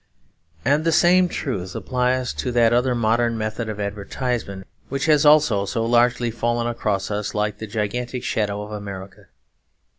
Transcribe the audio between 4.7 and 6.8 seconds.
which has also so largely fallen